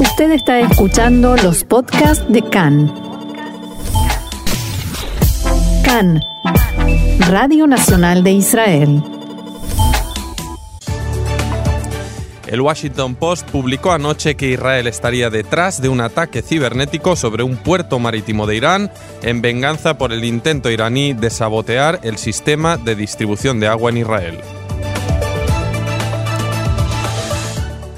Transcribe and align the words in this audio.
Usted 0.00 0.30
está 0.30 0.60
escuchando 0.60 1.36
los 1.36 1.64
podcasts 1.64 2.24
de 2.28 2.40
CAN. 2.42 2.92
CAN, 5.84 6.20
Radio 7.28 7.66
Nacional 7.66 8.22
de 8.22 8.30
Israel. 8.30 9.02
El 12.46 12.60
Washington 12.60 13.16
Post 13.16 13.50
publicó 13.50 13.90
anoche 13.90 14.36
que 14.36 14.50
Israel 14.50 14.86
estaría 14.86 15.30
detrás 15.30 15.82
de 15.82 15.88
un 15.88 16.00
ataque 16.00 16.42
cibernético 16.42 17.16
sobre 17.16 17.42
un 17.42 17.56
puerto 17.56 17.98
marítimo 17.98 18.46
de 18.46 18.56
Irán 18.56 18.92
en 19.22 19.42
venganza 19.42 19.98
por 19.98 20.12
el 20.12 20.24
intento 20.24 20.70
iraní 20.70 21.12
de 21.12 21.30
sabotear 21.30 21.98
el 22.04 22.18
sistema 22.18 22.76
de 22.76 22.94
distribución 22.94 23.58
de 23.58 23.66
agua 23.66 23.90
en 23.90 23.96
Israel. 23.98 24.38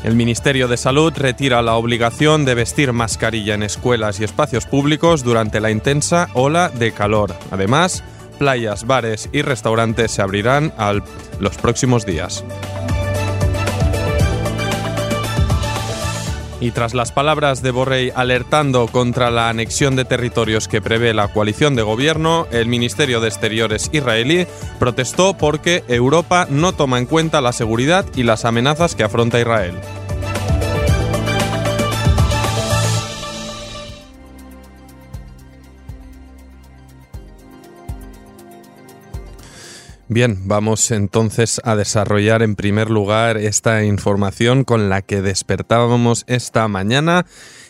El 0.03 0.14
Ministerio 0.14 0.67
de 0.67 0.79
Salud 0.79 1.12
retira 1.14 1.61
la 1.61 1.75
obligación 1.75 2.46
de 2.46 2.54
vestir 2.54 2.93
mascarilla 2.93 3.54
en 3.54 3.63
escuelas 3.63 4.18
y 4.18 4.25
espacios 4.25 4.64
públicos 4.64 5.23
durante 5.23 5.61
la 5.61 5.71
intensa 5.71 6.29
ola 6.32 6.71
de 6.71 6.93
calor. 6.93 7.35
Además, 7.50 8.03
playas, 8.39 8.86
bares 8.86 9.29
y 9.32 9.43
restaurantes 9.43 10.11
se 10.13 10.23
abrirán 10.23 10.73
al, 10.79 11.03
los 11.39 11.59
próximos 11.59 12.07
días. 12.07 12.43
Y 16.61 16.73
tras 16.73 16.93
las 16.93 17.11
palabras 17.11 17.63
de 17.63 17.71
Borrell 17.71 18.13
alertando 18.14 18.87
contra 18.87 19.31
la 19.31 19.49
anexión 19.49 19.96
de 19.96 20.05
territorios 20.05 20.68
que 20.68 20.82
prevé 20.82 21.14
la 21.14 21.29
coalición 21.29 21.75
de 21.75 21.82
gobierno, 21.82 22.46
el 22.53 22.67
Ministerio 22.67 23.21
de 23.21 23.29
Exteriores 23.29 23.89
israelí 23.93 24.46
protestó 24.79 25.35
porque 25.35 25.82
Europa 25.89 26.46
no 26.51 26.73
toma 26.73 26.99
en 26.99 27.07
cuenta 27.07 27.41
la 27.41 27.53
seguridad 27.53 28.04
y 28.15 28.25
las 28.25 28.45
amenazas 28.45 28.95
que 28.95 29.04
afronta 29.04 29.41
Israel. 29.41 29.75
Bien, 40.12 40.48
vamos 40.48 40.91
entonces 40.91 41.61
a 41.62 41.77
desarrollar 41.77 42.42
en 42.42 42.56
primer 42.56 42.91
lugar 42.91 43.36
esta 43.36 43.84
información 43.84 44.64
con 44.64 44.89
la 44.89 45.03
que 45.03 45.22
despertábamos 45.22 46.25
esta 46.27 46.66
mañana 46.66 47.27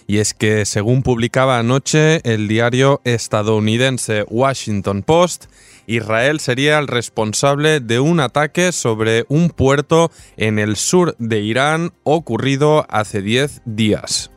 y 0.07 0.21
es 0.21 0.33
que 0.33 0.65
según 0.65 1.03
publicaba 1.03 1.59
anoche 1.59 2.23
el 2.25 2.49
diario 2.49 3.03
estadounidense 3.05 4.25
Washington 4.27 5.03
Post, 5.03 5.49
Israel 5.87 6.41
sería 6.41 6.79
el 6.79 6.89
responsable 6.89 7.81
de 7.81 8.01
un 8.01 8.21
ataque 8.21 8.73
sobre 8.73 9.27
un 9.29 9.51
puerto 9.51 10.11
en 10.39 10.59
el 10.59 10.77
sur 10.77 11.17
de 11.19 11.41
Irán 11.41 11.93
ocurrido 12.05 12.87
hace 12.89 13.21
10 13.21 13.61
días. 13.67 14.30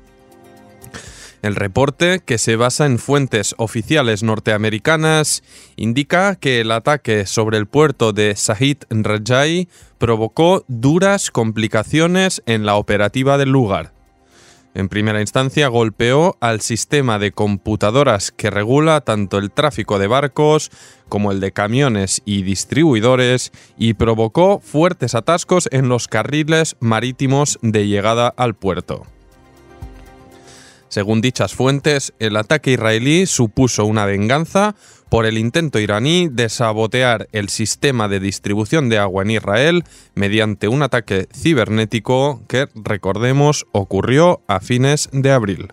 El 1.44 1.56
reporte, 1.56 2.22
que 2.26 2.38
se 2.38 2.56
basa 2.56 2.86
en 2.86 2.98
fuentes 3.00 3.54
oficiales 3.58 4.24
norteamericanas, 4.24 5.44
indica 5.76 6.38
que 6.38 6.62
el 6.62 6.72
ataque 6.72 7.26
sobre 7.26 7.58
el 7.58 7.68
puerto 7.68 8.14
de 8.14 8.34
Sahid 8.38 8.78
Rajai 8.90 9.68
provocó 9.98 10.64
duras 10.70 11.32
complicaciones 11.32 12.42
en 12.46 12.66
la 12.66 12.78
operativa 12.78 13.38
del 13.38 13.50
lugar. 13.50 13.92
En 14.74 14.88
primera 14.88 15.20
instancia 15.20 15.68
golpeó 15.68 16.38
al 16.40 16.62
sistema 16.62 17.20
de 17.20 17.34
computadoras 17.34 18.32
que 18.32 18.50
regula 18.50 19.02
tanto 19.02 19.38
el 19.38 19.52
tráfico 19.52 20.00
de 20.00 20.08
barcos 20.08 20.72
como 21.10 21.34
el 21.34 21.42
de 21.42 21.52
camiones 21.52 22.22
y 22.24 22.44
distribuidores 22.44 23.52
y 23.78 23.96
provocó 23.96 24.62
fuertes 24.62 25.14
atascos 25.14 25.68
en 25.74 25.90
los 25.90 26.08
carriles 26.08 26.78
marítimos 26.80 27.60
de 27.62 27.86
llegada 27.86 28.34
al 28.38 28.56
puerto. 28.56 29.06
Según 30.94 31.22
dichas 31.22 31.56
fuentes, 31.56 32.14
el 32.20 32.38
ataque 32.38 32.74
israelí 32.74 33.26
supuso 33.26 33.84
una 33.84 34.06
venganza 34.06 34.76
por 35.10 35.26
el 35.26 35.40
intento 35.40 35.80
iraní 35.80 36.30
de 36.32 36.50
sabotear 36.50 37.28
el 37.32 37.50
sistema 37.50 38.08
de 38.08 38.20
distribución 38.20 38.90
de 38.90 39.00
agua 39.00 39.24
en 39.24 39.32
Israel 39.32 39.86
mediante 40.14 40.68
un 40.68 40.84
ataque 40.84 41.28
cibernético 41.34 42.44
que, 42.48 42.68
recordemos, 42.76 43.66
ocurrió 43.72 44.44
a 44.48 44.60
fines 44.60 45.10
de 45.12 45.32
abril. 45.32 45.70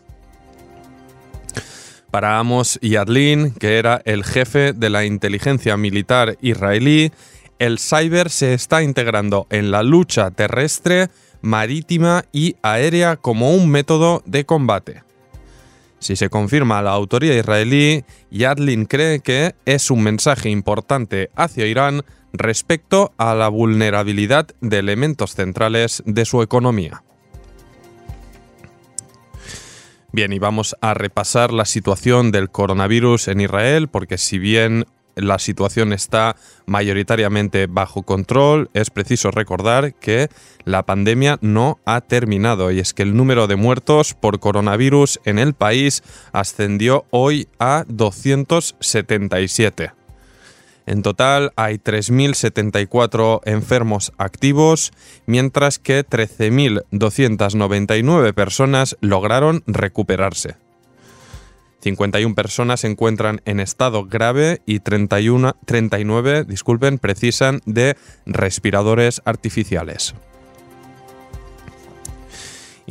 Para 2.11 2.39
Amos 2.39 2.79
Yadlin, 2.81 3.51
que 3.51 3.77
era 3.77 4.01
el 4.07 4.25
jefe 4.25 4.73
de 4.73 4.89
la 4.89 5.05
inteligencia 5.05 5.77
militar 5.77 6.39
israelí, 6.41 7.13
el 7.59 7.79
cyber 7.79 8.31
se 8.31 8.55
está 8.55 8.83
integrando 8.83 9.47
en 9.51 9.71
la 9.71 9.83
lucha 9.83 10.31
terrestre, 10.31 11.11
marítima 11.43 12.25
y 12.33 12.57
aérea 12.63 13.17
como 13.17 13.55
un 13.55 13.69
método 13.69 14.23
de 14.25 14.47
combate. 14.47 15.10
Si 16.01 16.17
se 16.17 16.31
confirma 16.31 16.81
la 16.81 16.93
autoría 16.93 17.39
israelí, 17.39 18.05
Yadlin 18.31 18.87
cree 18.87 19.21
que 19.21 19.55
es 19.67 19.91
un 19.91 20.03
mensaje 20.03 20.49
importante 20.49 21.31
hacia 21.37 21.67
Irán 21.67 22.03
respecto 22.33 23.13
a 23.19 23.35
la 23.35 23.49
vulnerabilidad 23.49 24.49
de 24.63 24.79
elementos 24.79 25.35
centrales 25.35 26.03
de 26.07 26.25
su 26.25 26.43
economía. 26.43 27.03
Bien, 30.13 30.33
y 30.33 30.39
vamos 30.39 30.75
a 30.81 30.95
repasar 30.95 31.53
la 31.53 31.67
situación 31.67 32.33
del 32.33 32.51
coronavirus 32.51 33.29
en 33.29 33.43
Israel, 33.43 33.89
porque 33.89 34.19
si 34.19 34.39
bien 34.39 34.87
la 35.15 35.39
situación 35.39 35.93
está 35.93 36.35
mayoritariamente 36.67 37.67
bajo 37.67 38.03
control, 38.03 38.71
es 38.75 38.91
preciso 38.91 39.31
recordar 39.31 39.95
que 39.95 40.29
la 40.65 40.85
pandemia 40.85 41.39
no 41.41 41.79
ha 41.85 42.01
terminado 42.01 42.71
y 42.71 42.81
es 42.81 42.95
que 42.95 43.03
el 43.03 43.17
número 43.17 43.47
de 43.47 43.57
muertos 43.57 44.15
por 44.15 44.41
coronavirus 44.41 45.21
en 45.25 45.39
el 45.39 45.55
país 45.55 46.03
ascendió 46.33 47.05
hoy 47.11 47.49
a 47.59 47.85
277. 47.89 49.93
En 50.87 51.03
total 51.03 51.53
hay 51.55 51.77
3.074 51.77 53.43
enfermos 53.45 54.13
activos, 54.19 54.93
mientras 55.27 55.79
que 55.79 56.05
13.299 56.05 58.35
personas 58.35 58.97
lograron 59.01 59.63
recuperarse. 59.67 60.57
51 61.81 62.35
personas 62.35 62.81
se 62.81 62.87
encuentran 62.87 63.41
en 63.45 63.61
estado 63.61 64.05
grave 64.05 64.61
y 64.67 64.81
31, 64.81 65.57
39 65.65 66.45
disculpen, 66.45 66.99
precisan 66.99 67.61
de 67.65 67.97
respiradores 68.27 69.23
artificiales. 69.25 70.15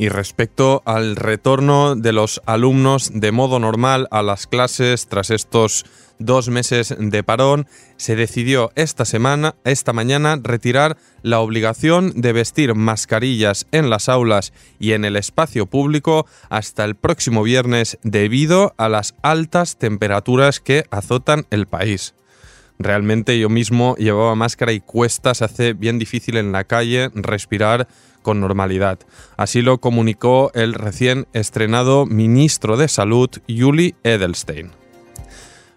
Y 0.00 0.08
respecto 0.08 0.82
al 0.86 1.14
retorno 1.14 1.94
de 1.94 2.14
los 2.14 2.40
alumnos 2.46 3.10
de 3.12 3.32
modo 3.32 3.58
normal 3.58 4.08
a 4.10 4.22
las 4.22 4.46
clases 4.46 5.08
tras 5.08 5.28
estos 5.28 5.84
dos 6.18 6.48
meses 6.48 6.96
de 6.98 7.22
parón, 7.22 7.66
se 7.98 8.16
decidió 8.16 8.72
esta 8.76 9.04
semana, 9.04 9.56
esta 9.64 9.92
mañana, 9.92 10.40
retirar 10.42 10.96
la 11.20 11.40
obligación 11.40 12.14
de 12.18 12.32
vestir 12.32 12.74
mascarillas 12.74 13.66
en 13.72 13.90
las 13.90 14.08
aulas 14.08 14.54
y 14.78 14.92
en 14.92 15.04
el 15.04 15.16
espacio 15.16 15.66
público 15.66 16.24
hasta 16.48 16.86
el 16.86 16.94
próximo 16.94 17.42
viernes 17.42 17.98
debido 18.02 18.72
a 18.78 18.88
las 18.88 19.14
altas 19.20 19.76
temperaturas 19.76 20.60
que 20.60 20.84
azotan 20.90 21.44
el 21.50 21.66
país. 21.66 22.14
Realmente 22.78 23.38
yo 23.38 23.50
mismo 23.50 23.94
llevaba 23.96 24.34
máscara 24.34 24.72
y 24.72 24.80
cuesta, 24.80 25.34
se 25.34 25.44
hace 25.44 25.74
bien 25.74 25.98
difícil 25.98 26.38
en 26.38 26.52
la 26.52 26.64
calle 26.64 27.10
respirar 27.14 27.86
con 28.22 28.40
normalidad. 28.40 28.98
Así 29.36 29.62
lo 29.62 29.78
comunicó 29.78 30.50
el 30.54 30.74
recién 30.74 31.26
estrenado 31.32 32.06
ministro 32.06 32.76
de 32.76 32.88
Salud, 32.88 33.30
Yuli 33.46 33.94
Edelstein. 34.04 34.70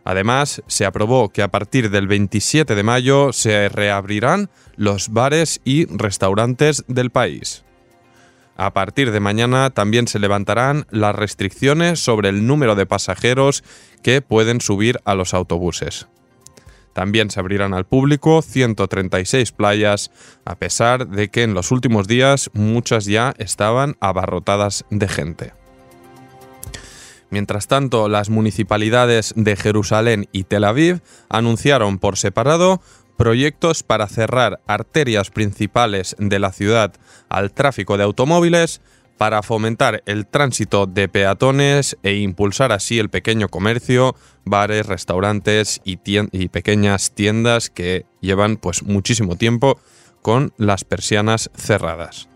Además, 0.05 0.61
se 0.67 0.85
aprobó 0.85 1.29
que 1.29 1.41
a 1.41 1.47
partir 1.47 1.89
del 1.89 2.07
27 2.07 2.75
de 2.75 2.83
mayo 2.83 3.31
se 3.31 3.69
reabrirán 3.69 4.49
los 4.75 5.09
bares 5.09 5.61
y 5.63 5.85
restaurantes 5.85 6.83
del 6.87 7.09
país. 7.09 7.63
A 8.55 8.73
partir 8.73 9.11
de 9.11 9.19
mañana 9.19 9.71
también 9.71 10.07
se 10.07 10.19
levantarán 10.19 10.85
las 10.91 11.15
restricciones 11.15 11.99
sobre 11.99 12.29
el 12.29 12.45
número 12.45 12.75
de 12.75 12.85
pasajeros 12.85 13.63
que 14.03 14.21
pueden 14.21 14.61
subir 14.61 14.99
a 15.05 15.15
los 15.15 15.33
autobuses. 15.33 16.07
También 16.93 17.29
se 17.31 17.39
abrirán 17.39 17.73
al 17.73 17.85
público 17.85 18.41
136 18.41 19.51
playas, 19.51 20.11
a 20.45 20.55
pesar 20.55 21.07
de 21.07 21.29
que 21.29 21.43
en 21.43 21.53
los 21.53 21.71
últimos 21.71 22.07
días 22.07 22.49
muchas 22.53 23.05
ya 23.05 23.33
estaban 23.37 23.97
abarrotadas 23.99 24.85
de 24.89 25.07
gente. 25.07 25.53
Mientras 27.31 27.65
tanto, 27.65 28.09
las 28.09 28.29
municipalidades 28.29 29.33
de 29.35 29.55
Jerusalén 29.55 30.27
y 30.31 30.43
Tel 30.43 30.65
Aviv 30.65 31.01
anunciaron 31.29 31.97
por 31.97 32.15
separado 32.15 32.79
proyectos 33.17 33.81
para 33.81 34.07
cerrar 34.07 34.61
arterias 34.67 35.31
principales 35.31 36.15
de 36.19 36.37
la 36.37 36.51
ciudad 36.51 36.93
al 37.29 37.51
tráfico 37.51 37.97
de 37.97 38.03
automóviles, 38.03 38.81
para 39.17 39.43
fomentar 39.43 40.03
el 40.05 40.27
tránsito 40.27 40.85
de 40.85 41.07
peatones 41.07 41.97
e 42.03 42.15
impulsar 42.15 42.71
así 42.71 42.99
el 42.99 43.09
pequeño 43.09 43.49
comercio, 43.49 44.15
bares, 44.45 44.85
restaurantes 44.85 45.81
y, 45.83 45.97
pequeñas 46.47 47.11
tiendas 47.11 47.69
que 47.69 48.05
llevan 48.21 48.57
pues 48.57 48.83
muchísimo 48.83 49.35
tiempo 49.35 49.79
con 50.21 50.53
las 50.57 50.83
persianas 50.83 51.49
cerradas. 51.55 52.27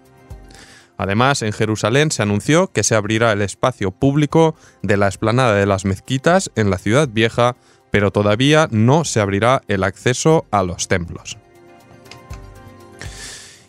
Además, 0.97 1.43
en 1.43 1.53
Jerusalén 1.53 2.09
se 2.11 2.23
anunció 2.23 2.67
que 2.71 2.83
se 2.83 2.95
abrirá 2.95 3.31
el 3.31 3.41
espacio 3.41 3.91
público 3.91 4.55
de 4.81 4.97
la 4.97 5.07
explanada 5.07 5.53
de 5.53 5.67
las 5.67 5.85
mezquitas 5.85 6.51
en 6.55 6.69
la 6.69 6.79
ciudad 6.79 7.07
vieja, 7.07 7.55
pero 7.91 8.11
todavía 8.11 8.67
no 8.71 9.05
se 9.05 9.19
abrirá 9.19 9.61
el 9.67 9.83
acceso 9.83 10.45
a 10.51 10.63
los 10.63 10.87
templos. 10.87 11.37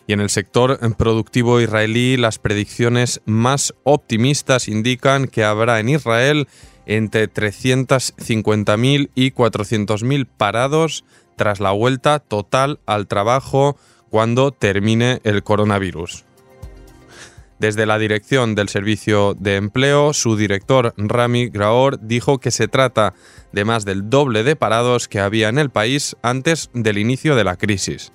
Y 0.09 0.13
en 0.13 0.21
el 0.21 0.31
sector 0.31 0.79
productivo 0.95 1.61
israelí, 1.61 2.17
las 2.17 2.39
predicciones 2.39 3.21
más 3.27 3.75
optimistas 3.83 4.67
indican 4.67 5.27
que 5.27 5.43
habrá 5.43 5.79
en 5.79 5.89
Israel 5.89 6.47
entre 6.87 7.31
350.000 7.31 9.11
y 9.13 9.29
400.000 9.29 10.25
parados 10.25 11.05
tras 11.35 11.59
la 11.59 11.69
vuelta 11.69 12.17
total 12.17 12.79
al 12.87 13.05
trabajo 13.05 13.77
cuando 14.09 14.49
termine 14.49 15.21
el 15.25 15.43
coronavirus. 15.43 16.25
Desde 17.59 17.85
la 17.85 17.99
dirección 17.99 18.55
del 18.55 18.67
Servicio 18.67 19.35
de 19.39 19.57
Empleo, 19.57 20.13
su 20.13 20.35
director 20.35 20.95
Rami 20.97 21.49
Graor 21.49 21.99
dijo 22.01 22.39
que 22.39 22.49
se 22.49 22.67
trata 22.67 23.13
de 23.51 23.63
más 23.63 23.85
del 23.85 24.09
doble 24.09 24.41
de 24.43 24.55
parados 24.55 25.07
que 25.07 25.19
había 25.19 25.49
en 25.49 25.59
el 25.59 25.69
país 25.69 26.15
antes 26.23 26.71
del 26.73 26.97
inicio 26.97 27.35
de 27.35 27.43
la 27.43 27.57
crisis. 27.57 28.11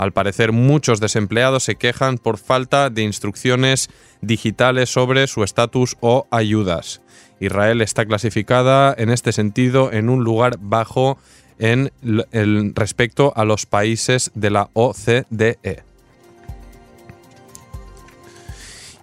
Al 0.00 0.12
parecer, 0.12 0.52
muchos 0.52 0.98
desempleados 0.98 1.64
se 1.64 1.74
quejan 1.74 2.16
por 2.16 2.38
falta 2.38 2.88
de 2.88 3.02
instrucciones 3.02 3.90
digitales 4.22 4.88
sobre 4.88 5.26
su 5.26 5.44
estatus 5.44 5.98
o 6.00 6.26
ayudas. 6.30 7.02
Israel 7.38 7.82
está 7.82 8.06
clasificada 8.06 8.94
en 8.96 9.10
este 9.10 9.30
sentido 9.32 9.92
en 9.92 10.08
un 10.08 10.24
lugar 10.24 10.56
bajo 10.58 11.18
en 11.58 11.92
el, 12.32 12.72
respecto 12.74 13.34
a 13.36 13.44
los 13.44 13.66
países 13.66 14.30
de 14.34 14.48
la 14.48 14.70
OCDE. 14.72 15.84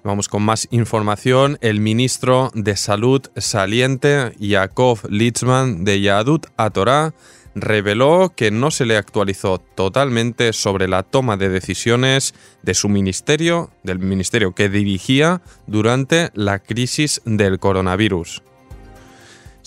Vamos 0.03 0.27
con 0.27 0.41
más 0.41 0.67
información. 0.71 1.59
El 1.61 1.79
ministro 1.79 2.49
de 2.55 2.75
Salud 2.75 3.21
saliente, 3.35 4.31
Yaakov 4.39 5.01
Litzman 5.11 5.85
de 5.85 6.01
Yadut 6.01 6.47
Atorá, 6.57 7.13
reveló 7.62 8.33
que 8.36 8.51
no 8.51 8.71
se 8.71 8.86
le 8.86 8.98
actualizó 8.98 9.59
totalmente 9.59 10.54
sobre 10.54 10.88
la 10.88 11.04
toma 11.04 11.38
de 11.38 11.50
decisiones 11.50 12.33
de 12.63 12.74
su 12.74 12.89
ministerio, 12.89 13.71
del 13.83 14.00
ministerio 14.00 14.54
que 14.54 14.69
dirigía 14.69 15.42
durante 15.65 16.30
la 16.33 16.59
crisis 16.59 17.21
del 17.25 17.59
coronavirus. 17.59 18.44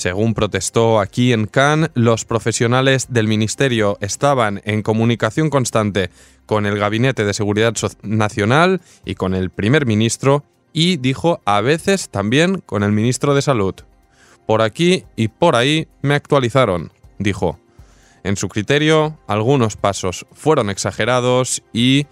Según 0.00 0.32
protestó 0.32 0.98
aquí 0.98 1.34
en 1.34 1.46
Cannes, 1.46 1.90
los 1.92 2.24
profesionales 2.24 3.08
del 3.10 3.28
ministerio 3.28 3.98
estaban 4.00 4.62
en 4.64 4.82
comunicación 4.82 5.50
constante 5.50 6.08
con 6.46 6.64
el 6.64 6.78
Gabinete 6.78 7.24
de 7.26 7.34
Seguridad 7.34 7.74
Nacional 8.02 8.80
y 9.04 9.14
con 9.14 9.34
el 9.34 9.50
primer 9.50 9.84
ministro 9.84 10.42
y 10.72 10.96
dijo 10.96 11.42
a 11.44 11.60
veces 11.60 12.08
también 12.08 12.62
con 12.64 12.82
el 12.82 12.92
ministro 12.92 13.34
de 13.34 13.42
Salud. 13.42 13.74
Por 14.46 14.62
aquí 14.62 15.04
y 15.16 15.28
por 15.28 15.54
ahí 15.54 15.86
me 16.00 16.14
actualizaron, 16.14 16.92
dijo. 17.18 17.58
En 18.22 18.36
su 18.36 18.48
criterio, 18.48 19.18
algunos 19.26 19.76
pasos 19.76 20.26
fueron 20.32 20.70
exagerados 20.70 21.62
y 21.72 22.06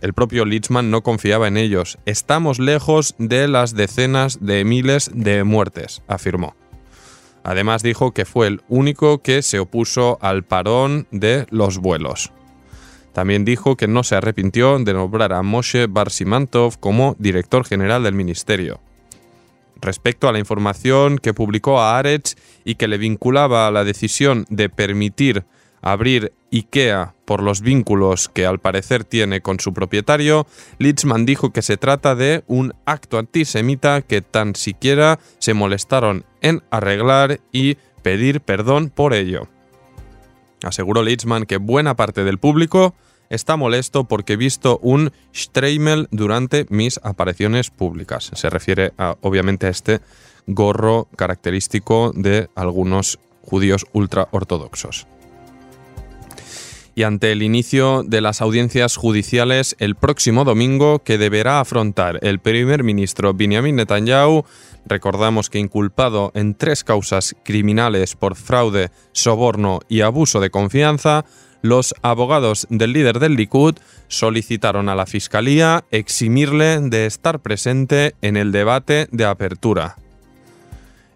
el 0.00 0.12
propio 0.12 0.44
Litzman 0.44 0.90
no 0.90 1.02
confiaba 1.02 1.48
en 1.48 1.56
ellos. 1.56 1.98
Estamos 2.04 2.58
lejos 2.58 3.14
de 3.18 3.48
las 3.48 3.74
decenas 3.74 4.44
de 4.44 4.64
miles 4.64 5.10
de 5.14 5.44
muertes, 5.44 6.02
afirmó. 6.08 6.56
Además 7.44 7.82
dijo 7.82 8.12
que 8.12 8.24
fue 8.24 8.46
el 8.46 8.62
único 8.68 9.22
que 9.22 9.42
se 9.42 9.60
opuso 9.60 10.18
al 10.20 10.44
parón 10.44 11.06
de 11.10 11.46
los 11.50 11.78
vuelos. 11.78 12.32
También 13.12 13.44
dijo 13.44 13.76
que 13.76 13.86
no 13.86 14.02
se 14.02 14.16
arrepintió 14.16 14.78
de 14.78 14.94
nombrar 14.94 15.32
a 15.32 15.42
Moshe 15.42 15.86
Barsimantov 15.86 16.80
como 16.80 17.14
director 17.18 17.64
general 17.64 18.02
del 18.02 18.14
ministerio 18.14 18.80
respecto 19.84 20.28
a 20.28 20.32
la 20.32 20.38
información 20.38 21.18
que 21.18 21.34
publicó 21.34 21.80
a 21.80 21.98
Aretz 21.98 22.34
y 22.64 22.74
que 22.74 22.88
le 22.88 22.98
vinculaba 22.98 23.66
a 23.66 23.70
la 23.70 23.84
decisión 23.84 24.46
de 24.48 24.68
permitir 24.68 25.44
abrir 25.82 26.32
IKEA 26.50 27.14
por 27.26 27.42
los 27.42 27.60
vínculos 27.60 28.30
que 28.30 28.46
al 28.46 28.58
parecer 28.58 29.04
tiene 29.04 29.42
con 29.42 29.60
su 29.60 29.74
propietario, 29.74 30.46
Litzman 30.78 31.26
dijo 31.26 31.52
que 31.52 31.60
se 31.60 31.76
trata 31.76 32.14
de 32.14 32.42
un 32.46 32.72
acto 32.86 33.18
antisemita 33.18 34.00
que 34.00 34.22
tan 34.22 34.54
siquiera 34.54 35.20
se 35.38 35.52
molestaron 35.52 36.24
en 36.40 36.62
arreglar 36.70 37.40
y 37.52 37.76
pedir 38.02 38.40
perdón 38.40 38.88
por 38.88 39.12
ello. 39.12 39.48
Aseguró 40.62 41.02
Litzman 41.02 41.44
que 41.44 41.58
buena 41.58 41.94
parte 41.96 42.24
del 42.24 42.38
público 42.38 42.94
está 43.34 43.56
molesto 43.56 44.04
porque 44.04 44.34
he 44.34 44.36
visto 44.36 44.78
un 44.82 45.12
Streimel 45.34 46.08
durante 46.10 46.66
mis 46.70 47.00
apariciones 47.02 47.70
públicas. 47.70 48.30
Se 48.34 48.50
refiere 48.50 48.92
obviamente 49.20 49.66
a 49.66 49.70
este 49.70 50.00
gorro 50.46 51.08
característico 51.16 52.12
de 52.14 52.48
algunos 52.54 53.18
judíos 53.42 53.86
ultraortodoxos. 53.92 55.06
Y 56.96 57.02
ante 57.02 57.32
el 57.32 57.42
inicio 57.42 58.04
de 58.04 58.20
las 58.20 58.40
audiencias 58.40 58.96
judiciales 58.96 59.74
el 59.80 59.96
próximo 59.96 60.44
domingo 60.44 61.00
que 61.00 61.18
deberá 61.18 61.58
afrontar 61.58 62.20
el 62.22 62.38
primer 62.38 62.84
ministro 62.84 63.34
Benjamin 63.34 63.74
Netanyahu, 63.74 64.44
recordamos 64.86 65.50
que 65.50 65.58
inculpado 65.58 66.30
en 66.34 66.54
tres 66.54 66.84
causas 66.84 67.34
criminales 67.42 68.14
por 68.14 68.36
fraude, 68.36 68.90
soborno 69.10 69.80
y 69.88 70.02
abuso 70.02 70.38
de 70.38 70.50
confianza, 70.50 71.24
los 71.64 71.94
abogados 72.02 72.66
del 72.68 72.92
líder 72.92 73.20
del 73.20 73.36
Likud 73.36 73.76
solicitaron 74.08 74.90
a 74.90 74.94
la 74.94 75.06
Fiscalía 75.06 75.84
eximirle 75.90 76.78
de 76.78 77.06
estar 77.06 77.40
presente 77.40 78.14
en 78.20 78.36
el 78.36 78.52
debate 78.52 79.08
de 79.12 79.24
apertura. 79.24 79.96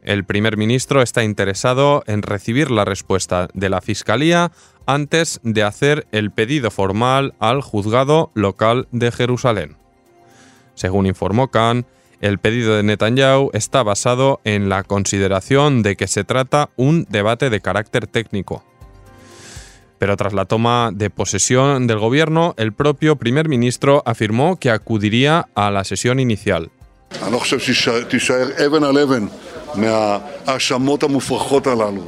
El 0.02 0.24
primer 0.24 0.56
ministro 0.56 1.02
está 1.02 1.22
interesado 1.22 2.02
en 2.06 2.22
recibir 2.22 2.70
la 2.70 2.86
respuesta 2.86 3.48
de 3.52 3.68
la 3.68 3.82
Fiscalía 3.82 4.50
antes 4.86 5.38
de 5.42 5.64
hacer 5.64 6.06
el 6.12 6.30
pedido 6.30 6.70
formal 6.70 7.34
al 7.40 7.60
juzgado 7.60 8.30
local 8.32 8.88
de 8.90 9.12
Jerusalén. 9.12 9.76
Según 10.74 11.04
informó 11.04 11.48
Khan, 11.48 11.84
el 12.22 12.38
pedido 12.38 12.74
de 12.74 12.84
Netanyahu 12.84 13.50
está 13.52 13.82
basado 13.82 14.40
en 14.44 14.70
la 14.70 14.82
consideración 14.82 15.82
de 15.82 15.96
que 15.96 16.06
se 16.06 16.24
trata 16.24 16.70
un 16.76 17.04
debate 17.10 17.50
de 17.50 17.60
carácter 17.60 18.06
técnico 18.06 18.64
pero 19.98 20.16
tras 20.16 20.32
la 20.32 20.44
toma 20.44 20.90
de 20.92 21.10
posesión 21.10 21.86
del 21.86 21.98
gobierno, 21.98 22.54
el 22.56 22.72
propio 22.72 23.16
primer 23.16 23.48
ministro 23.48 24.02
afirmó 24.06 24.58
que 24.58 24.70
acudiría 24.70 25.48
a 25.54 25.70
la 25.70 25.84
sesión 25.84 26.20
inicial. 26.20 26.70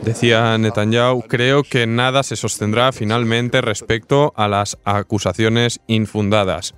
Decía 0.03 0.57
Netanyahu, 0.59 1.23
creo 1.23 1.63
que 1.63 1.87
nada 1.87 2.23
se 2.23 2.37
sostendrá 2.37 2.93
finalmente 2.93 3.61
respecto 3.61 4.33
a 4.37 4.49
las 4.49 4.79
acusaciones 4.85 5.81
infundadas, 5.87 6.75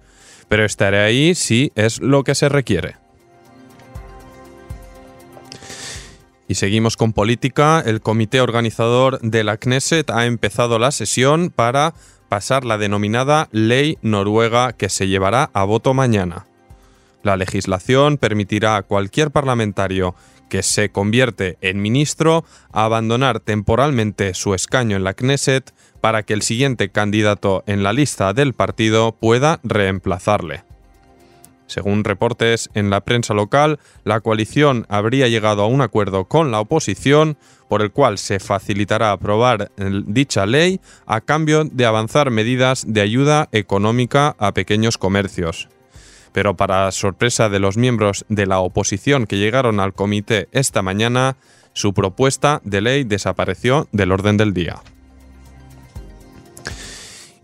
pero 0.49 0.65
estaré 0.65 1.01
ahí 1.01 1.35
si 1.35 1.73
es 1.75 2.01
lo 2.01 2.25
que 2.25 2.35
se 2.35 2.49
requiere. 2.49 3.02
Y 6.53 6.55
seguimos 6.55 6.99
con 6.99 7.15
política. 7.15 7.83
El 7.83 8.03
comité 8.03 8.43
organizador 8.43 9.19
de 9.23 9.43
la 9.43 9.57
Knesset 9.57 10.11
ha 10.11 10.27
empezado 10.27 10.79
la 10.79 10.91
sesión 10.91 11.49
para 11.49 11.95
pasar 12.29 12.67
la 12.67 12.77
denominada 12.77 13.49
Ley 13.53 13.97
Noruega 14.03 14.75
que 14.75 14.91
se 14.91 15.09
llevará 15.09 15.49
a 15.55 15.65
voto 15.65 15.95
mañana. 15.95 16.45
La 17.23 17.39
legislación 17.39 18.19
permitirá 18.19 18.77
a 18.77 18.83
cualquier 18.83 19.31
parlamentario 19.31 20.15
que 20.51 20.63
se 20.63 20.91
convierte 20.91 21.57
en 21.63 21.81
ministro 21.81 22.45
abandonar 22.71 23.41
temporalmente 23.41 24.35
su 24.35 24.53
escaño 24.53 24.95
en 24.95 25.05
la 25.05 25.15
Knesset 25.15 25.73
para 26.03 26.23
que 26.23 26.35
el 26.35 26.43
siguiente 26.43 26.91
candidato 26.91 27.65
en 27.67 27.83
la 27.83 27.95
lista 27.95 28.35
del 28.35 28.53
partido 28.53 29.13
pueda 29.13 29.59
reemplazarle. 29.63 30.65
Según 31.73 32.05
reportes 32.05 32.69
en 32.75 32.91
la 32.91 33.01
prensa 33.01 33.33
local, 33.33 33.79
la 34.05 34.21
coalición 34.21 34.85
habría 34.91 35.29
llegado 35.29 35.63
a 35.63 35.67
un 35.69 35.81
acuerdo 35.81 36.27
con 36.27 36.51
la 36.51 36.61
oposición 36.61 37.39
por 37.71 37.81
el 37.81 37.93
cual 37.93 38.19
se 38.19 38.41
facilitará 38.41 39.11
aprobar 39.11 39.71
dicha 40.07 40.45
ley 40.45 40.81
a 41.07 41.23
cambio 41.23 41.65
de 41.65 41.87
avanzar 41.87 42.31
medidas 42.31 42.85
de 42.87 43.01
ayuda 43.01 43.49
económica 43.53 44.37
a 44.39 44.53
pequeños 44.53 44.99
comercios. 44.99 45.71
Pero 46.33 46.59
para 46.59 46.93
sorpresa 46.93 47.49
de 47.49 47.59
los 47.59 47.79
miembros 47.79 48.27
de 48.29 48.45
la 48.45 48.59
oposición 48.59 49.27
que 49.27 49.39
llegaron 49.39 49.81
al 49.81 49.95
comité 49.95 50.49
esta 50.53 50.83
mañana, 50.83 51.39
su 51.73 51.95
propuesta 51.95 52.61
de 52.65 52.83
ley 52.83 53.05
desapareció 53.05 53.89
del 53.93 54.13
orden 54.13 54.37
del 54.37 54.53
día. 54.53 54.83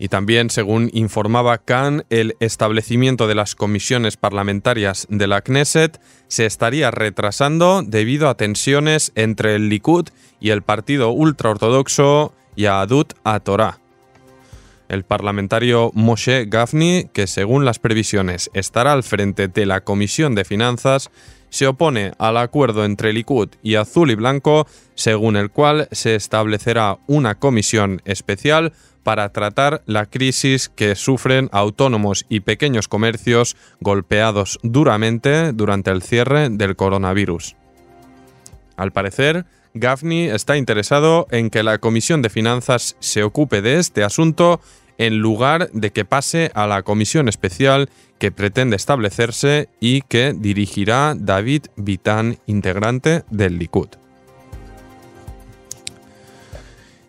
Y 0.01 0.07
también, 0.07 0.49
según 0.49 0.89
informaba 0.93 1.57
Khan, 1.57 2.05
el 2.09 2.37
establecimiento 2.39 3.27
de 3.27 3.35
las 3.35 3.53
comisiones 3.53 4.15
parlamentarias 4.15 5.05
de 5.09 5.27
la 5.27 5.41
Knesset 5.41 5.99
se 6.29 6.45
estaría 6.45 6.89
retrasando 6.89 7.83
debido 7.85 8.29
a 8.29 8.37
tensiones 8.37 9.11
entre 9.15 9.55
el 9.55 9.67
Likud 9.67 10.07
y 10.39 10.51
el 10.51 10.61
partido 10.61 11.11
ultraortodoxo 11.11 12.33
Yahadut 12.55 13.13
Torah. 13.43 13.79
El 14.87 15.03
parlamentario 15.03 15.91
Moshe 15.93 16.45
Gafni, 16.45 17.09
que 17.11 17.27
según 17.27 17.65
las 17.65 17.77
previsiones 17.77 18.49
estará 18.53 18.93
al 18.93 19.03
frente 19.03 19.49
de 19.49 19.65
la 19.65 19.81
Comisión 19.81 20.33
de 20.33 20.45
Finanzas, 20.45 21.11
se 21.49 21.67
opone 21.67 22.13
al 22.19 22.37
acuerdo 22.37 22.85
entre 22.85 23.11
Likud 23.11 23.49
y 23.61 23.75
Azul 23.75 24.11
y 24.11 24.15
Blanco, 24.15 24.65
según 24.95 25.35
el 25.35 25.51
cual 25.51 25.89
se 25.91 26.15
establecerá 26.15 26.99
una 27.07 27.35
comisión 27.35 28.01
especial 28.05 28.73
para 29.09 29.29
tratar 29.29 29.81
la 29.87 30.05
crisis 30.05 30.69
que 30.69 30.93
sufren 30.93 31.49
autónomos 31.51 32.27
y 32.29 32.41
pequeños 32.41 32.87
comercios 32.87 33.57
golpeados 33.79 34.59
duramente 34.61 35.51
durante 35.51 35.89
el 35.89 36.03
cierre 36.03 36.49
del 36.51 36.75
coronavirus. 36.75 37.55
Al 38.77 38.91
parecer, 38.91 39.47
Gaffney 39.73 40.29
está 40.29 40.57
interesado 40.57 41.25
en 41.31 41.49
que 41.49 41.63
la 41.63 41.79
Comisión 41.79 42.21
de 42.21 42.29
Finanzas 42.29 42.97
se 42.99 43.23
ocupe 43.23 43.63
de 43.63 43.79
este 43.79 44.03
asunto 44.03 44.61
en 44.99 45.17
lugar 45.17 45.71
de 45.71 45.89
que 45.89 46.05
pase 46.05 46.51
a 46.53 46.67
la 46.67 46.83
comisión 46.83 47.27
especial 47.27 47.89
que 48.19 48.31
pretende 48.31 48.75
establecerse 48.75 49.69
y 49.79 50.01
que 50.01 50.35
dirigirá 50.37 51.15
David 51.17 51.63
Vitan, 51.77 52.37
integrante 52.45 53.23
del 53.31 53.57
Likud. 53.57 53.89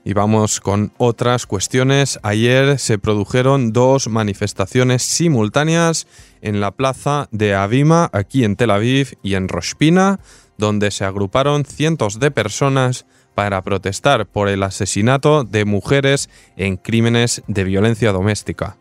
Y 0.04 0.14
vamos 0.14 0.60
con 0.60 0.92
otras 0.96 1.46
cuestiones. 1.46 2.18
Ayer 2.22 2.78
se 2.78 2.98
produjeron 2.98 3.72
dos 3.72 4.08
manifestaciones 4.08 5.02
simultáneas 5.02 6.06
en 6.40 6.60
la 6.60 6.70
plaza 6.70 7.28
de 7.32 7.54
Avima, 7.54 8.08
aquí 8.12 8.44
en 8.44 8.56
Tel 8.56 8.70
Aviv 8.70 9.18
y 9.22 9.34
en 9.34 9.48
Roshpina, 9.48 10.20
donde 10.56 10.90
se 10.90 11.04
agruparon 11.04 11.64
cientos 11.64 12.18
de 12.18 12.30
personas 12.30 13.06
para 13.34 13.62
protestar 13.62 14.26
por 14.26 14.48
el 14.48 14.62
asesinato 14.62 15.44
de 15.44 15.64
mujeres 15.64 16.30
en 16.56 16.76
crímenes 16.76 17.42
de 17.46 17.64
violencia 17.64 18.12
doméstica. 18.12 18.76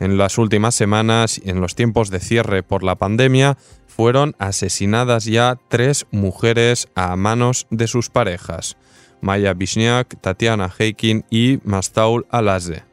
En 0.00 0.16
las 0.16 0.38
últimas 0.38 0.74
semanas 0.74 1.40
y 1.42 1.50
en 1.50 1.60
los 1.60 1.74
tiempos 1.74 2.10
de 2.10 2.20
cierre 2.20 2.62
por 2.62 2.84
la 2.84 2.94
pandemia, 2.94 3.58
fueron 3.98 4.36
asesinadas 4.38 5.24
ya 5.24 5.58
tres 5.66 6.06
mujeres 6.12 6.86
a 6.94 7.16
manos 7.16 7.66
de 7.70 7.88
sus 7.88 8.10
parejas, 8.10 8.76
Maya 9.20 9.54
Bishniak, 9.54 10.20
Tatiana 10.20 10.72
Heikin 10.78 11.24
y 11.30 11.58
Mastaul 11.64 12.24
Alaze. 12.30 12.84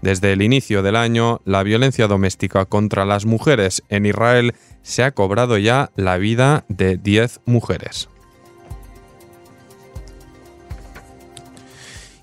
Desde 0.00 0.32
el 0.32 0.42
inicio 0.42 0.84
del 0.84 0.94
año, 0.94 1.40
la 1.44 1.64
violencia 1.64 2.06
doméstica 2.06 2.66
contra 2.66 3.04
las 3.04 3.26
mujeres 3.26 3.82
en 3.88 4.06
Israel 4.06 4.54
se 4.82 5.02
ha 5.02 5.10
cobrado 5.10 5.58
ya 5.58 5.90
la 5.96 6.18
vida 6.18 6.64
de 6.68 6.98
10 6.98 7.40
mujeres. 7.44 8.08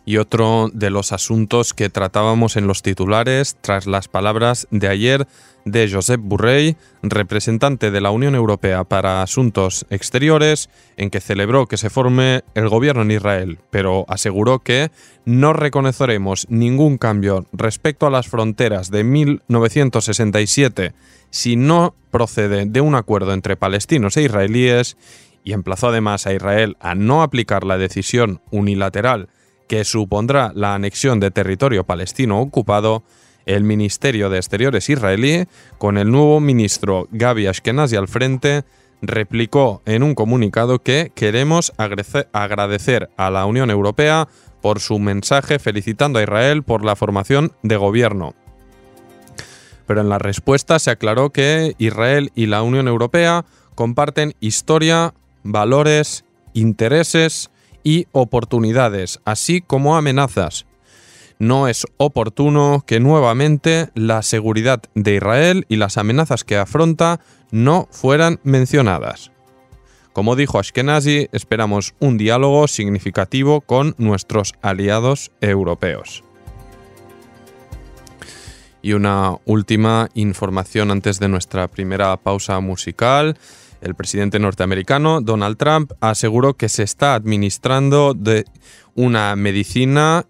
y 0.10 0.18
otro 0.18 0.72
de 0.74 0.90
los 0.90 1.12
asuntos 1.12 1.76
que 1.76 1.92
tratábamos 1.92 2.58
en 2.58 2.66
los 2.66 2.82
titulares 2.82 3.56
tras 3.62 3.86
las 3.86 4.08
palabras 4.08 4.68
de 4.72 4.88
ayer 4.88 5.28
de 5.66 5.90
Josep 5.90 6.20
Burrell, 6.22 6.76
representante 7.02 7.92
de 7.92 8.02
la 8.02 8.12
Unión 8.12 8.36
Europea 8.36 8.84
para 8.84 9.22
Asuntos 9.22 9.86
Exteriores, 9.90 10.70
en 10.98 11.10
que 11.10 11.22
celebró 11.22 11.68
que 11.68 11.78
se 11.78 11.90
forme 11.90 12.44
el 12.56 12.70
gobierno 12.70 13.02
en 13.04 13.12
Israel, 13.12 13.60
pero 13.70 14.06
aseguró 14.08 14.60
que 14.60 14.92
no 15.26 15.54
reconoceremos 15.54 16.48
ningún 16.50 16.98
cambio 16.98 17.46
respecto 17.52 18.08
a 18.08 18.12
las 18.12 18.28
fronteras 18.28 18.92
de 18.92 19.04
1967 19.04 20.94
si 21.30 21.56
no 21.56 21.96
procede 22.12 22.66
de 22.66 22.82
un 22.82 22.96
acuerdo 22.96 23.34
entre 23.34 23.56
palestinos 23.56 24.18
e 24.18 24.24
israelíes 24.24 24.98
y 25.44 25.54
emplazó 25.54 25.90
además 25.90 26.28
a 26.28 26.34
Israel 26.34 26.78
a 26.80 26.96
no 26.96 27.22
aplicar 27.22 27.64
la 27.64 27.78
decisión 27.78 28.42
unilateral 28.52 29.30
que 29.68 29.86
supondrá 29.86 30.52
la 30.56 30.74
anexión 30.74 31.20
de 31.20 31.32
territorio 31.32 31.86
palestino 31.86 32.42
ocupado, 32.42 33.04
el 33.50 33.64
Ministerio 33.64 34.30
de 34.30 34.38
Exteriores 34.38 34.90
israelí, 34.90 35.48
con 35.80 35.98
el 35.98 36.12
nuevo 36.12 36.40
ministro 36.40 37.08
Gaby 37.12 37.48
Ashkenazi 37.48 37.96
al 37.96 38.08
frente, 38.08 38.64
replicó 39.02 39.82
en 39.86 40.04
un 40.04 40.14
comunicado 40.14 40.84
que 40.84 41.12
queremos 41.16 41.74
agradecer 42.32 43.10
a 43.18 43.32
la 43.32 43.46
Unión 43.46 43.72
Europea 43.72 44.28
por 44.62 44.80
su 44.80 45.00
mensaje 45.00 45.58
felicitando 45.58 46.20
a 46.20 46.24
Israel 46.24 46.62
por 46.62 46.86
la 46.86 46.96
formación 46.96 47.54
de 47.64 47.78
gobierno. 47.78 48.36
Pero 49.88 50.02
en 50.02 50.10
la 50.10 50.20
respuesta 50.20 50.78
se 50.78 50.92
aclaró 50.92 51.32
que 51.32 51.74
Israel 51.80 52.32
y 52.36 52.46
la 52.46 52.62
Unión 52.62 52.88
Europea 52.88 53.46
comparten 53.74 54.36
historia, 54.40 55.16
valores, 55.42 56.24
intereses 56.54 57.50
y 57.84 58.06
oportunidades, 58.12 59.20
así 59.26 59.62
como 59.62 59.98
amenazas. 59.98 60.68
No 61.42 61.70
es 61.70 61.88
oportuno 61.96 62.84
que 62.86 63.00
nuevamente 63.00 63.92
la 63.96 64.24
seguridad 64.24 64.82
de 64.94 65.16
Israel 65.16 65.66
y 65.70 65.78
las 65.78 65.98
amenazas 65.98 66.44
que 66.44 66.58
afronta 66.58 67.22
no 67.50 67.88
fueran 67.92 68.42
mencionadas. 68.44 69.32
Como 70.12 70.36
dijo 70.36 70.60
Ashkenazi, 70.60 71.30
esperamos 71.32 71.96
un 72.00 72.18
diálogo 72.18 72.68
significativo 72.68 73.62
con 73.62 73.96
nuestros 73.98 74.54
aliados 74.62 75.32
europeos. 75.40 76.26
Y 78.82 78.92
una 78.92 79.38
última 79.46 80.10
información 80.16 80.92
antes 80.92 81.20
de 81.22 81.30
nuestra 81.30 81.70
primera 81.70 82.18
pausa 82.18 82.60
musical. 82.60 83.38
El 83.80 83.96
presidente 83.96 84.40
norteamericano 84.40 85.22
Donald 85.22 85.56
Trump 85.56 85.94
aseguró 86.02 86.56
que 86.56 86.68
se 86.68 86.84
está 86.84 87.14
administrando 87.14 88.14
de 88.14 88.44
una 88.94 89.38
medicina 89.38 90.26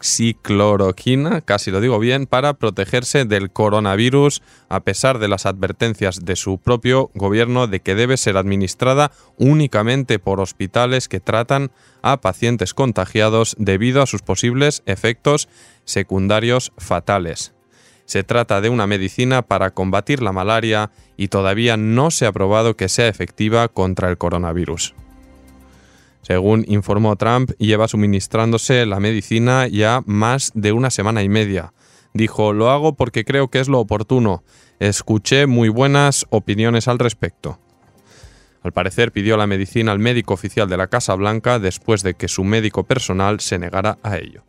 hidroxicloroquina, 0.00 1.42
casi 1.42 1.70
lo 1.70 1.80
digo 1.80 1.98
bien, 1.98 2.26
para 2.26 2.54
protegerse 2.54 3.24
del 3.24 3.50
coronavirus, 3.50 4.42
a 4.68 4.80
pesar 4.80 5.18
de 5.18 5.28
las 5.28 5.46
advertencias 5.46 6.24
de 6.24 6.36
su 6.36 6.58
propio 6.58 7.10
gobierno 7.14 7.66
de 7.66 7.80
que 7.80 7.94
debe 7.94 8.16
ser 8.16 8.36
administrada 8.36 9.12
únicamente 9.36 10.18
por 10.18 10.40
hospitales 10.40 11.08
que 11.08 11.20
tratan 11.20 11.70
a 12.02 12.20
pacientes 12.20 12.74
contagiados 12.74 13.54
debido 13.58 14.02
a 14.02 14.06
sus 14.06 14.22
posibles 14.22 14.82
efectos 14.86 15.48
secundarios 15.84 16.72
fatales. 16.78 17.52
Se 18.06 18.24
trata 18.24 18.60
de 18.60 18.70
una 18.70 18.86
medicina 18.86 19.42
para 19.42 19.70
combatir 19.70 20.22
la 20.22 20.32
malaria 20.32 20.90
y 21.16 21.28
todavía 21.28 21.76
no 21.76 22.10
se 22.10 22.26
ha 22.26 22.32
probado 22.32 22.74
que 22.74 22.88
sea 22.88 23.06
efectiva 23.06 23.68
contra 23.68 24.10
el 24.10 24.18
coronavirus. 24.18 24.94
Según 26.22 26.64
informó 26.68 27.16
Trump, 27.16 27.50
lleva 27.58 27.88
suministrándose 27.88 28.86
la 28.86 29.00
medicina 29.00 29.66
ya 29.66 30.02
más 30.06 30.52
de 30.54 30.72
una 30.72 30.90
semana 30.90 31.22
y 31.22 31.28
media. 31.28 31.72
Dijo, 32.12 32.52
lo 32.52 32.70
hago 32.70 32.94
porque 32.94 33.24
creo 33.24 33.48
que 33.48 33.60
es 33.60 33.68
lo 33.68 33.78
oportuno. 33.80 34.42
Escuché 34.78 35.46
muy 35.46 35.68
buenas 35.68 36.26
opiniones 36.30 36.88
al 36.88 36.98
respecto. 36.98 37.58
Al 38.62 38.72
parecer 38.72 39.12
pidió 39.12 39.36
la 39.36 39.46
medicina 39.46 39.92
al 39.92 39.98
médico 39.98 40.34
oficial 40.34 40.68
de 40.68 40.76
la 40.76 40.88
Casa 40.88 41.14
Blanca 41.14 41.58
después 41.58 42.02
de 42.02 42.14
que 42.14 42.28
su 42.28 42.44
médico 42.44 42.84
personal 42.84 43.40
se 43.40 43.58
negara 43.58 43.98
a 44.02 44.18
ello. 44.18 44.44